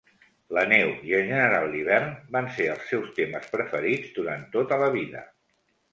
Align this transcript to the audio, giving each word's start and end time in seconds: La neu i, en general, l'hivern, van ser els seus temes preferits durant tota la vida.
La 0.57 0.61
neu 0.69 0.93
i, 1.09 1.13
en 1.17 1.27
general, 1.31 1.67
l'hivern, 1.75 2.09
van 2.37 2.49
ser 2.57 2.67
els 2.77 2.89
seus 2.93 3.11
temes 3.19 3.53
preferits 3.55 4.19
durant 4.19 4.49
tota 4.57 4.85
la 4.87 4.93
vida. 5.01 5.23